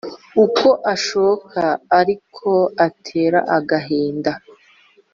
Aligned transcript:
Uko 0.45 0.67
ashoka 0.93 1.61
aliko 1.99 2.53
atera 2.87 3.39
agahinda. 3.57 4.31